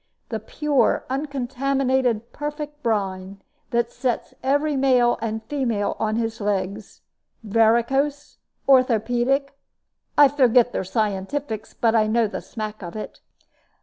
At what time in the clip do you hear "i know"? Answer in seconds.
11.93-12.25